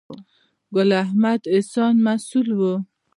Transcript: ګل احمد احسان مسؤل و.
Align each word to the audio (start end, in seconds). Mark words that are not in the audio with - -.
ګل 0.73 0.89
احمد 1.03 1.41
احسان 1.55 1.93
مسؤل 2.05 2.47
و. 2.55 2.61